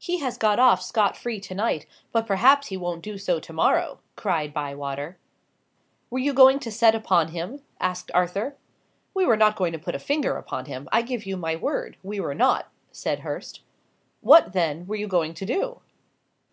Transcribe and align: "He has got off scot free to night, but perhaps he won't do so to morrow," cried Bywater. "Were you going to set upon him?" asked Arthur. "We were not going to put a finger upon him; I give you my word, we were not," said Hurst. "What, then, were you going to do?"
"He 0.00 0.18
has 0.18 0.38
got 0.38 0.58
off 0.58 0.82
scot 0.82 1.16
free 1.16 1.38
to 1.38 1.54
night, 1.54 1.86
but 2.10 2.26
perhaps 2.26 2.66
he 2.66 2.76
won't 2.76 3.00
do 3.00 3.16
so 3.16 3.38
to 3.38 3.52
morrow," 3.52 4.00
cried 4.16 4.52
Bywater. 4.52 5.18
"Were 6.10 6.18
you 6.18 6.34
going 6.34 6.58
to 6.58 6.72
set 6.72 6.96
upon 6.96 7.28
him?" 7.28 7.62
asked 7.78 8.10
Arthur. 8.12 8.56
"We 9.14 9.24
were 9.24 9.36
not 9.36 9.54
going 9.54 9.70
to 9.72 9.78
put 9.78 9.94
a 9.94 10.00
finger 10.00 10.36
upon 10.36 10.64
him; 10.64 10.88
I 10.90 11.02
give 11.02 11.26
you 11.26 11.36
my 11.36 11.54
word, 11.54 11.96
we 12.02 12.18
were 12.18 12.34
not," 12.34 12.72
said 12.90 13.20
Hurst. 13.20 13.60
"What, 14.20 14.52
then, 14.52 14.84
were 14.88 14.96
you 14.96 15.06
going 15.06 15.32
to 15.34 15.46
do?" 15.46 15.80